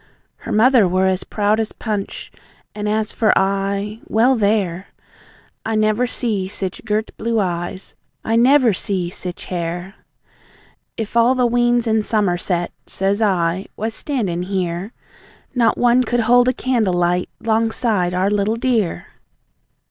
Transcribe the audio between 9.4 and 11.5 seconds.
hair! "If all the